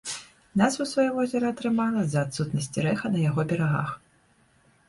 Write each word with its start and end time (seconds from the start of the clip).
Назву 0.61 0.85
сваю 0.91 1.11
возера 1.17 1.51
атрымала 1.53 2.01
з-за 2.07 2.19
адсутнасці 2.25 2.79
рэха 2.87 3.07
на 3.17 3.23
яго 3.29 3.41
берагах. 3.53 3.89